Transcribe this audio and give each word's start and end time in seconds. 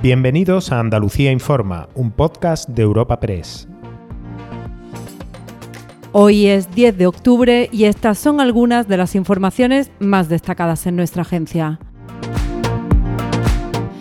Bienvenidos 0.00 0.70
a 0.70 0.78
Andalucía 0.78 1.32
Informa, 1.32 1.88
un 1.96 2.12
podcast 2.12 2.68
de 2.68 2.82
Europa 2.82 3.18
Press. 3.18 3.66
Hoy 6.12 6.46
es 6.46 6.72
10 6.72 6.96
de 6.96 7.08
octubre 7.08 7.68
y 7.72 7.82
estas 7.82 8.16
son 8.16 8.40
algunas 8.40 8.86
de 8.86 8.96
las 8.96 9.16
informaciones 9.16 9.90
más 9.98 10.28
destacadas 10.28 10.86
en 10.86 10.94
nuestra 10.94 11.22
agencia. 11.22 11.80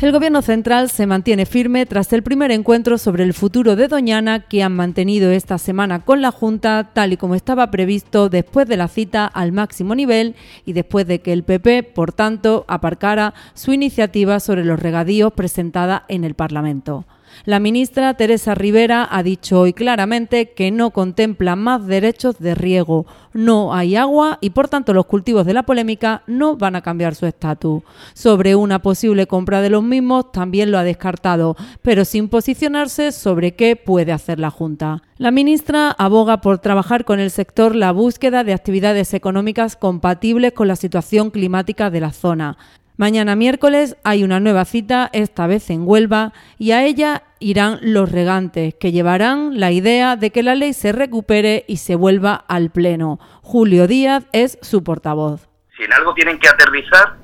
El 0.00 0.12
Gobierno 0.12 0.40
central 0.40 0.88
se 0.88 1.06
mantiene 1.06 1.44
firme 1.44 1.84
tras 1.84 2.10
el 2.14 2.22
primer 2.22 2.50
encuentro 2.52 2.96
sobre 2.96 3.22
el 3.22 3.34
futuro 3.34 3.76
de 3.76 3.86
Doñana 3.86 4.40
que 4.40 4.62
han 4.62 4.74
mantenido 4.74 5.30
esta 5.30 5.58
semana 5.58 6.06
con 6.06 6.22
la 6.22 6.30
Junta, 6.30 6.88
tal 6.94 7.12
y 7.12 7.18
como 7.18 7.34
estaba 7.34 7.70
previsto 7.70 8.30
después 8.30 8.66
de 8.66 8.78
la 8.78 8.88
cita 8.88 9.26
al 9.26 9.52
máximo 9.52 9.94
nivel 9.94 10.36
y 10.64 10.72
después 10.72 11.06
de 11.06 11.20
que 11.20 11.34
el 11.34 11.42
PP, 11.42 11.82
por 11.82 12.14
tanto, 12.14 12.64
aparcara 12.66 13.34
su 13.52 13.74
iniciativa 13.74 14.40
sobre 14.40 14.64
los 14.64 14.80
regadíos 14.80 15.34
presentada 15.34 16.06
en 16.08 16.24
el 16.24 16.34
Parlamento. 16.34 17.04
La 17.44 17.60
ministra 17.60 18.14
Teresa 18.14 18.54
Rivera 18.54 19.08
ha 19.10 19.22
dicho 19.22 19.60
hoy 19.60 19.72
claramente 19.72 20.50
que 20.52 20.70
no 20.70 20.90
contempla 20.90 21.56
más 21.56 21.86
derechos 21.86 22.38
de 22.38 22.54
riego. 22.54 23.06
No 23.32 23.72
hay 23.74 23.96
agua 23.96 24.38
y 24.40 24.50
por 24.50 24.68
tanto 24.68 24.92
los 24.92 25.06
cultivos 25.06 25.46
de 25.46 25.54
la 25.54 25.62
polémica 25.62 26.22
no 26.26 26.56
van 26.56 26.76
a 26.76 26.82
cambiar 26.82 27.14
su 27.14 27.26
estatus. 27.26 27.82
Sobre 28.12 28.54
una 28.54 28.80
posible 28.80 29.26
compra 29.26 29.60
de 29.60 29.70
los 29.70 29.82
mismos 29.82 30.32
también 30.32 30.70
lo 30.70 30.78
ha 30.78 30.84
descartado, 30.84 31.56
pero 31.82 32.04
sin 32.04 32.28
posicionarse 32.28 33.12
sobre 33.12 33.54
qué 33.54 33.76
puede 33.76 34.12
hacer 34.12 34.38
la 34.38 34.50
Junta. 34.50 35.02
La 35.16 35.30
ministra 35.30 35.90
aboga 35.90 36.40
por 36.40 36.58
trabajar 36.58 37.04
con 37.04 37.20
el 37.20 37.30
sector 37.30 37.76
la 37.76 37.92
búsqueda 37.92 38.42
de 38.42 38.54
actividades 38.54 39.14
económicas 39.14 39.76
compatibles 39.76 40.52
con 40.52 40.66
la 40.66 40.76
situación 40.76 41.30
climática 41.30 41.90
de 41.90 42.00
la 42.00 42.12
zona. 42.12 42.56
Mañana 43.00 43.34
miércoles 43.34 43.96
hay 44.04 44.24
una 44.24 44.40
nueva 44.40 44.66
cita, 44.66 45.08
esta 45.14 45.46
vez 45.46 45.70
en 45.70 45.88
Huelva, 45.88 46.34
y 46.58 46.72
a 46.72 46.84
ella 46.84 47.22
irán 47.38 47.78
los 47.80 48.12
regantes, 48.12 48.74
que 48.74 48.92
llevarán 48.92 49.58
la 49.58 49.70
idea 49.70 50.16
de 50.16 50.30
que 50.30 50.42
la 50.42 50.54
ley 50.54 50.74
se 50.74 50.92
recupere 50.92 51.64
y 51.66 51.78
se 51.78 51.94
vuelva 51.94 52.44
al 52.46 52.68
Pleno. 52.68 53.18
Julio 53.40 53.86
Díaz 53.86 54.26
es 54.34 54.58
su 54.60 54.84
portavoz. 54.84 55.48
Si 55.78 55.82
en 55.82 55.94
algo 55.94 56.12
tienen 56.12 56.38
que 56.38 56.50
aterrizar 56.50 57.14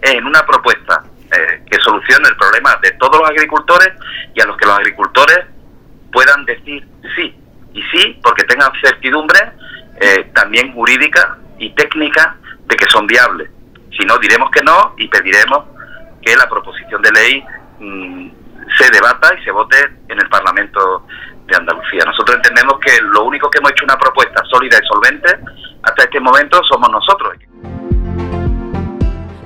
es 0.00 0.14
en 0.14 0.24
una 0.24 0.40
propuesta 0.46 1.04
eh, 1.30 1.62
que 1.70 1.78
solucione 1.80 2.28
el 2.30 2.36
problema 2.36 2.74
de 2.82 2.92
todos 2.92 3.20
los 3.20 3.28
agricultores 3.28 3.90
y 4.34 4.40
a 4.40 4.46
los 4.46 4.56
que 4.56 4.64
los 4.64 4.78
agricultores 4.78 5.40
puedan 6.12 6.46
decir 6.46 6.82
sí. 7.14 7.36
Y 7.74 7.82
sí, 7.92 8.18
porque 8.22 8.44
tengan 8.44 8.70
certidumbre 8.82 9.40
eh, 10.00 10.30
también 10.34 10.72
jurídica 10.72 11.36
y 11.58 11.74
técnica 11.74 12.38
de 12.68 12.74
que 12.74 12.86
son 12.86 13.06
viables 13.06 13.50
si 13.96 14.04
no, 14.04 14.18
diremos 14.18 14.50
que 14.50 14.62
no 14.62 14.94
y 14.98 15.08
pediremos 15.08 15.64
que 16.22 16.36
la 16.36 16.48
proposición 16.48 17.00
de 17.02 17.10
ley 17.12 17.44
mm, 17.78 18.30
se 18.78 18.90
debata 18.90 19.32
y 19.38 19.44
se 19.44 19.50
vote 19.50 19.76
en 20.08 20.18
el 20.18 20.28
Parlamento 20.28 21.06
de 21.46 21.56
Andalucía. 21.56 22.04
Nosotros 22.04 22.36
entendemos 22.36 22.78
que 22.80 23.00
lo 23.02 23.24
único 23.24 23.48
que 23.48 23.58
hemos 23.58 23.70
hecho 23.70 23.84
una 23.84 23.98
propuesta 23.98 24.42
sólida 24.50 24.78
y 24.82 24.86
solvente 24.86 25.38
hasta 25.82 26.02
este 26.02 26.20
momento 26.20 26.62
somos 26.64 26.90
nosotros. 26.90 27.35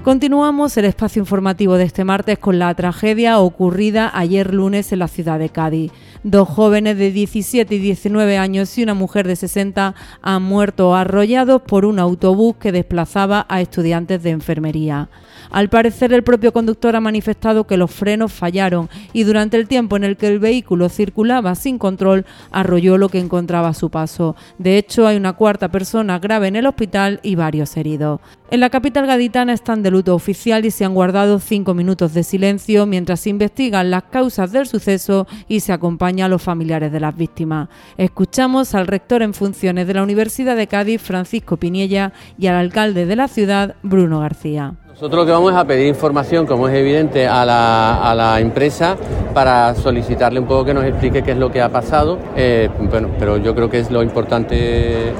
Continuamos 0.03 0.79
el 0.79 0.87
espacio 0.87 1.21
informativo 1.21 1.77
de 1.77 1.85
este 1.85 2.05
martes 2.05 2.39
con 2.39 2.59
la 2.59 2.75
tragedia 2.75 3.39
ocurrida 3.39 4.11
ayer 4.15 4.55
lunes 4.55 4.93
en 4.93 5.01
la 5.01 5.09
ciudad 5.09 5.39
de 5.39 5.51
Cádiz. 5.51 5.93
Dos 6.23 6.49
jóvenes 6.49 6.97
de 6.97 7.11
17 7.11 7.75
y 7.75 7.79
19 7.79 8.39
años 8.39 8.79
y 8.79 8.83
una 8.83 8.95
mujer 8.95 9.29
de 9.29 9.37
60 9.37 9.95
han 10.23 10.43
muerto 10.43 10.95
arrollados 10.95 11.61
por 11.61 11.85
un 11.85 11.99
autobús 11.99 12.57
que 12.57 12.73
desplazaba 12.73 13.45
a 13.51 13.61
estudiantes 13.61 14.23
de 14.23 14.31
enfermería. 14.31 15.11
Al 15.51 15.69
parecer, 15.69 16.15
el 16.15 16.23
propio 16.23 16.53
conductor 16.53 16.97
ha 16.97 17.01
manifestado 17.01 17.67
que 17.67 17.77
los 17.77 17.91
frenos 17.91 18.33
fallaron 18.33 18.89
y 19.13 19.25
durante 19.25 19.59
el 19.59 19.69
tiempo 19.69 19.97
en 19.97 20.05
el 20.05 20.17
que 20.17 20.29
el 20.29 20.39
vehículo 20.39 20.89
circulaba 20.89 21.55
sin 21.55 21.77
control, 21.77 22.25
arrolló 22.53 22.97
lo 22.97 23.11
que 23.11 23.19
encontraba 23.19 23.69
a 23.69 23.75
su 23.75 23.91
paso. 23.91 24.35
De 24.57 24.79
hecho, 24.79 25.07
hay 25.07 25.19
una 25.19 25.35
cuarta 25.35 25.69
persona 25.69 26.19
grave 26.19 26.49
en 26.49 26.57
el 26.57 26.67
hospital 26.67 27.21
y 27.23 27.35
varios 27.35 27.77
heridos. 27.77 28.21
En 28.53 28.59
la 28.59 28.69
capital 28.69 29.07
gaditana 29.07 29.53
están 29.53 29.85
de 29.85 29.93
luto 29.93 30.13
oficial 30.13 30.65
y 30.65 30.73
se 30.73 30.85
han 30.85 30.93
guardado 30.93 31.39
cinco 31.39 31.73
minutos 31.73 32.15
de 32.15 32.25
silencio 32.25 32.85
mientras 32.85 33.21
se 33.21 33.31
investigan 33.31 33.93
las 33.93 34.03
causas 34.03 34.51
del 34.51 34.67
suceso 34.67 35.29
y 35.47 35.61
se 35.61 35.73
acompaña 35.73 36.25
a 36.25 36.29
los 36.29 36.43
familiares 36.43 36.91
de 36.91 36.99
las 36.99 37.17
víctimas. 37.17 37.69
Escuchamos 37.97 38.75
al 38.75 38.89
rector 38.89 39.23
en 39.23 39.35
funciones 39.35 39.87
de 39.87 39.95
la 39.95 40.03
Universidad 40.03 40.57
de 40.57 40.67
Cádiz, 40.67 41.01
Francisco 41.01 41.59
Piniella, 41.59 42.13
y 42.39 42.49
al 42.49 42.57
alcalde 42.57 43.07
de 43.07 43.15
la 43.15 43.29
ciudad, 43.29 43.77
Bruno 43.85 44.19
García. 44.19 44.75
Nosotros 44.89 45.21
lo 45.21 45.27
que 45.27 45.33
vamos 45.33 45.55
a 45.55 45.65
pedir 45.65 45.87
información, 45.87 46.45
como 46.45 46.67
es 46.67 46.75
evidente, 46.75 47.29
a 47.29 47.45
la, 47.45 48.41
empresa 48.41 48.97
para 49.33 49.77
solicitarle 49.77 50.41
un 50.41 50.47
poco 50.47 50.65
que 50.65 50.75
nos 50.75 50.85
explique 50.85 51.23
qué 51.23 51.31
es 51.31 51.39
lo 51.39 51.53
que 51.53 51.63
ha 51.63 51.69
pasado. 51.69 52.19
Eh, 52.35 52.69
bueno, 52.91 53.11
pero 53.17 53.37
yo 53.37 53.55
creo 53.55 53.71
que 53.71 53.79
es 53.79 53.93
lo 53.93 54.03
importante 54.03 55.13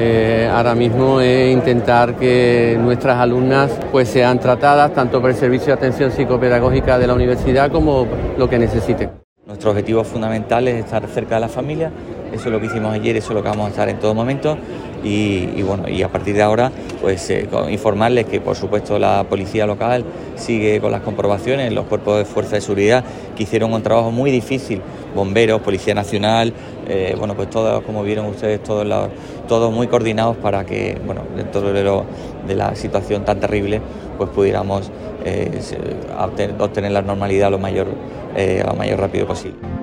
eh, 0.00 0.48
ahora 0.48 0.76
mismo 0.76 1.20
es 1.20 1.52
intentar 1.52 2.14
que 2.14 2.78
nuestras 2.80 3.18
alumnas 3.18 3.72
pues 3.90 4.08
sean 4.08 4.38
tratadas 4.38 4.94
tanto 4.94 5.20
por 5.20 5.30
el 5.30 5.34
servicio 5.36 5.66
de 5.66 5.72
atención 5.72 6.12
psicopedagógica 6.12 7.00
de 7.00 7.08
la 7.08 7.14
universidad 7.14 7.68
como 7.72 8.06
lo 8.36 8.48
que 8.48 8.60
necesiten. 8.60 9.10
Nuestro 9.44 9.70
objetivo 9.70 10.04
fundamental 10.04 10.68
es 10.68 10.84
estar 10.84 11.04
cerca 11.08 11.34
de 11.34 11.40
la 11.40 11.48
familia, 11.48 11.90
eso 12.32 12.44
es 12.46 12.52
lo 12.52 12.60
que 12.60 12.66
hicimos 12.66 12.94
ayer, 12.94 13.16
eso 13.16 13.30
es 13.30 13.34
lo 13.34 13.42
que 13.42 13.48
vamos 13.48 13.66
a 13.66 13.70
estar 13.70 13.88
en 13.88 13.98
todo 13.98 14.14
momento 14.14 14.56
y, 15.02 15.62
bueno, 15.62 15.88
y 15.88 16.02
a 16.02 16.08
partir 16.08 16.34
de 16.34 16.42
ahora 16.42 16.72
pues 17.00 17.30
eh, 17.30 17.48
informarles 17.70 18.26
que 18.26 18.40
por 18.40 18.56
supuesto 18.56 18.98
la 18.98 19.24
policía 19.28 19.66
local 19.66 20.04
sigue 20.36 20.80
con 20.80 20.90
las 20.90 21.02
comprobaciones, 21.02 21.72
los 21.72 21.86
cuerpos 21.86 22.18
de 22.18 22.24
fuerza 22.24 22.56
de 22.56 22.60
seguridad 22.60 23.04
que 23.36 23.44
hicieron 23.44 23.72
un 23.72 23.82
trabajo 23.82 24.10
muy 24.10 24.30
difícil, 24.30 24.80
bomberos, 25.14 25.60
Policía 25.60 25.94
Nacional, 25.94 26.52
eh, 26.88 27.14
bueno 27.18 27.34
pues 27.34 27.50
todos 27.50 27.82
como 27.82 28.02
vieron 28.02 28.26
ustedes 28.26 28.62
todos 28.62 28.86
todos 29.46 29.72
muy 29.72 29.86
coordinados 29.86 30.36
para 30.36 30.64
que 30.64 30.98
bueno 31.06 31.22
dentro 31.36 31.60
de, 31.60 32.04
de 32.46 32.54
la 32.54 32.74
situación 32.74 33.24
tan 33.24 33.40
terrible 33.40 33.80
pues 34.16 34.30
pudiéramos 34.30 34.90
eh, 35.24 35.60
obtener, 36.58 36.90
la 36.90 37.02
normalidad 37.02 37.50
lo 37.50 37.58
mayor, 37.58 37.86
lo 37.86 38.74
mayor 38.74 39.00
rápido 39.00 39.26
posible. 39.26 39.77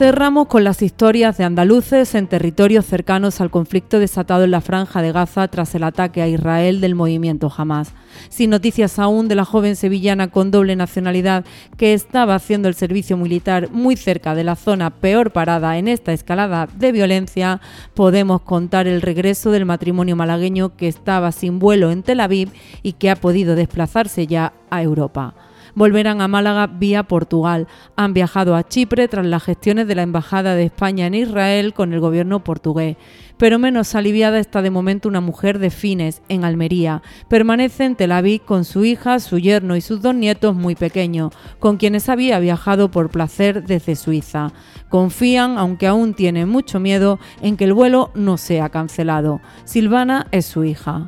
Cerramos 0.00 0.46
con 0.46 0.64
las 0.64 0.80
historias 0.80 1.36
de 1.36 1.44
andaluces 1.44 2.14
en 2.14 2.26
territorios 2.26 2.86
cercanos 2.86 3.42
al 3.42 3.50
conflicto 3.50 3.98
desatado 3.98 4.44
en 4.44 4.50
la 4.50 4.62
franja 4.62 5.02
de 5.02 5.12
Gaza 5.12 5.46
tras 5.48 5.74
el 5.74 5.84
ataque 5.84 6.22
a 6.22 6.26
Israel 6.26 6.80
del 6.80 6.94
movimiento 6.94 7.52
Hamas. 7.54 7.92
Sin 8.30 8.48
noticias 8.48 8.98
aún 8.98 9.28
de 9.28 9.34
la 9.34 9.44
joven 9.44 9.76
sevillana 9.76 10.30
con 10.30 10.50
doble 10.50 10.74
nacionalidad 10.74 11.44
que 11.76 11.92
estaba 11.92 12.34
haciendo 12.34 12.68
el 12.68 12.74
servicio 12.76 13.18
militar 13.18 13.68
muy 13.72 13.94
cerca 13.94 14.34
de 14.34 14.42
la 14.42 14.56
zona 14.56 14.88
peor 14.88 15.32
parada 15.32 15.76
en 15.76 15.86
esta 15.86 16.14
escalada 16.14 16.66
de 16.74 16.92
violencia, 16.92 17.60
podemos 17.92 18.40
contar 18.40 18.86
el 18.86 19.02
regreso 19.02 19.50
del 19.50 19.66
matrimonio 19.66 20.16
malagueño 20.16 20.78
que 20.78 20.88
estaba 20.88 21.30
sin 21.30 21.58
vuelo 21.58 21.90
en 21.90 22.02
Tel 22.04 22.20
Aviv 22.20 22.48
y 22.82 22.94
que 22.94 23.10
ha 23.10 23.16
podido 23.16 23.54
desplazarse 23.54 24.26
ya 24.26 24.54
a 24.70 24.80
Europa 24.80 25.34
volverán 25.74 26.20
a 26.20 26.28
Málaga 26.28 26.66
vía 26.66 27.02
Portugal. 27.04 27.66
Han 27.96 28.14
viajado 28.14 28.56
a 28.56 28.66
Chipre 28.66 29.08
tras 29.08 29.26
las 29.26 29.42
gestiones 29.42 29.86
de 29.86 29.94
la 29.94 30.02
Embajada 30.02 30.54
de 30.54 30.64
España 30.64 31.06
en 31.06 31.14
Israel 31.14 31.74
con 31.74 31.92
el 31.92 32.00
gobierno 32.00 32.44
portugués. 32.44 32.96
Pero 33.36 33.58
menos 33.58 33.94
aliviada 33.94 34.38
está 34.38 34.60
de 34.60 34.70
momento 34.70 35.08
una 35.08 35.20
mujer 35.20 35.58
de 35.58 35.70
Fines, 35.70 36.20
en 36.28 36.44
Almería. 36.44 37.02
Permanece 37.28 37.84
en 37.84 37.96
Tel 37.96 38.12
Aviv 38.12 38.42
con 38.44 38.64
su 38.64 38.84
hija, 38.84 39.18
su 39.18 39.38
yerno 39.38 39.76
y 39.76 39.80
sus 39.80 40.02
dos 40.02 40.14
nietos 40.14 40.54
muy 40.54 40.74
pequeños, 40.74 41.32
con 41.58 41.78
quienes 41.78 42.08
había 42.08 42.38
viajado 42.38 42.90
por 42.90 43.08
placer 43.08 43.64
desde 43.64 43.96
Suiza. 43.96 44.52
Confían, 44.90 45.56
aunque 45.56 45.86
aún 45.86 46.14
tienen 46.14 46.48
mucho 46.48 46.80
miedo, 46.80 47.18
en 47.40 47.56
que 47.56 47.64
el 47.64 47.72
vuelo 47.72 48.10
no 48.14 48.36
sea 48.36 48.68
cancelado. 48.68 49.40
Silvana 49.64 50.26
es 50.32 50.44
su 50.44 50.64
hija 50.64 51.06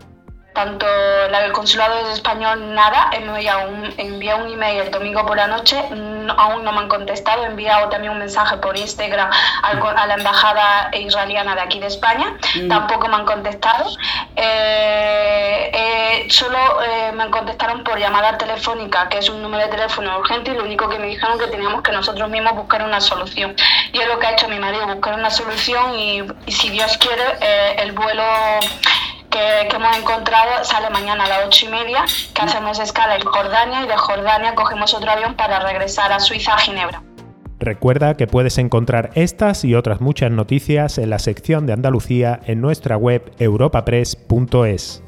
tanto 0.53 0.87
el 0.87 1.53
consulado 1.53 2.09
español 2.13 2.75
nada, 2.75 3.11
enviado 3.13 3.69
un, 3.69 3.85
un 3.85 4.53
email 4.53 4.83
el 4.83 4.91
domingo 4.91 5.25
por 5.27 5.37
la 5.37 5.47
noche, 5.47 5.77
aún 6.37 6.65
no 6.65 6.73
me 6.73 6.79
han 6.79 6.89
contestado, 6.89 7.45
he 7.45 7.47
enviado 7.47 7.89
también 7.89 8.13
un 8.13 8.19
mensaje 8.19 8.57
por 8.59 8.77
Instagram 8.77 9.31
a 9.63 10.07
la 10.07 10.15
embajada 10.15 10.91
israeliana 10.97 11.55
de 11.55 11.61
aquí 11.63 11.81
de 11.81 11.87
España, 11.87 12.37
mm. 12.55 12.69
tampoco 12.69 13.09
me 13.09 13.17
han 13.17 13.25
contestado. 13.25 13.91
Eh, 14.37 15.71
eh, 15.73 16.27
solo 16.31 16.59
eh, 16.83 17.13
me 17.13 17.31
contestaron 17.31 17.83
por 17.85 17.99
llamada 17.99 18.37
telefónica, 18.39 19.09
que 19.09 19.19
es 19.19 19.29
un 19.29 19.43
número 19.43 19.65
de 19.65 19.71
teléfono 19.71 20.19
urgente, 20.19 20.51
y 20.51 20.55
lo 20.55 20.65
único 20.65 20.89
que 20.89 20.99
me 20.99 21.07
dijeron 21.07 21.39
que 21.39 21.47
teníamos 21.47 21.83
que 21.83 21.93
nosotros 21.93 22.29
mismos 22.29 22.55
buscar 22.55 22.83
una 22.83 23.01
solución. 23.01 23.55
Yo 23.93 24.07
lo 24.07 24.19
que 24.19 24.27
ha 24.27 24.33
hecho 24.33 24.49
mi 24.49 24.59
marido, 24.59 24.87
buscar 24.87 25.15
una 25.15 25.31
solución 25.31 25.99
y, 25.99 26.23
y 26.47 26.53
si 26.53 26.71
Dios 26.71 26.97
quiere, 26.99 27.23
el 27.83 27.93
vuelo 27.93 28.23
que, 29.33 29.75
hemos 29.75 29.97
encontrado 29.97 30.63
sale 30.63 30.91
mañana 30.91 31.25
a 31.25 31.29
las 31.29 31.47
ocho 31.47 31.67
y 31.67 31.71
media, 31.71 32.05
que 32.35 32.43
hacemos 32.43 32.79
escala 32.79 33.17
en 33.17 33.23
Jordania 33.23 33.83
y 33.83 33.89
de 33.89 33.97
Jordania 33.97 34.55
cogemos 34.55 34.95
otro 34.95 35.11
avión 35.11 35.35
para 35.35 35.59
regresar 35.61 36.13
a 36.13 36.21
Suiza, 36.21 36.55
a 36.55 36.59
Ginebra. 36.59 37.03
Recuerda 37.59 38.17
que 38.17 38.27
puedes 38.27 38.59
encontrar 38.59 39.11
estas 39.15 39.65
y 39.65 39.75
otras 39.75 40.01
muchas 40.01 40.31
noticias 40.31 40.99
en 40.99 41.11
la 41.11 41.19
sección 41.19 41.67
de 41.67 41.73
Andalucía 41.73 42.41
en 42.45 42.61
nuestra 42.61 42.97
web 42.97 43.33
europapress.es. 43.39 45.03